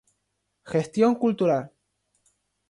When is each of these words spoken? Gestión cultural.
Gestión 0.71 1.13
cultural. 1.13 1.63